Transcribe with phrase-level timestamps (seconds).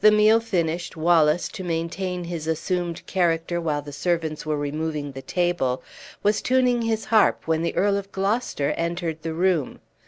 [0.03, 5.21] The meal finished, Wallace, to maintain his assumed character while the servants were removing the
[5.21, 5.83] table,
[6.23, 9.79] was tuning his harp when the Earl of Gloucester entered the room.